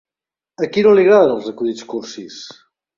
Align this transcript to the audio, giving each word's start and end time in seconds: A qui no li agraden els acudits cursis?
A 0.63 0.69
qui 0.77 0.85
no 0.89 0.95
li 0.95 1.05
agraden 1.05 1.37
els 1.37 1.53
acudits 1.55 1.89
cursis? 1.95 2.45